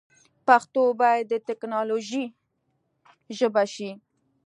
پښتو 0.47 0.81
باید 1.01 1.25
د 1.31 1.33
ټیکنالوجۍ 1.47 2.25
ژبه 3.37 3.63
شي. 3.73 3.91